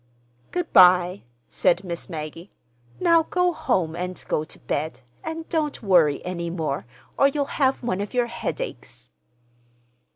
"Good 0.49 0.73
bye," 0.73 1.25
said 1.47 1.83
Miss 1.83 2.09
Maggie. 2.09 2.49
"Now, 2.99 3.21
go 3.29 3.53
home 3.53 3.95
and 3.95 4.25
go 4.27 4.43
to 4.43 4.57
bed, 4.57 5.01
and 5.23 5.47
don't 5.47 5.83
worry 5.83 6.25
any 6.25 6.49
more 6.49 6.87
or 7.19 7.27
you'll 7.27 7.45
have 7.61 7.83
one 7.83 8.01
of 8.01 8.11
your 8.11 8.25
headaches." 8.25 9.11